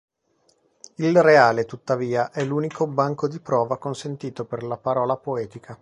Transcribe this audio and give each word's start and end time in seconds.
Il 0.95 1.21
reale, 1.21 1.65
tuttavia, 1.65 2.31
è 2.31 2.43
l'unico 2.43 2.87
banco 2.87 3.27
di 3.27 3.39
prova 3.39 3.77
consentito 3.77 4.45
per 4.45 4.63
la 4.63 4.77
parola 4.77 5.15
poetica. 5.15 5.77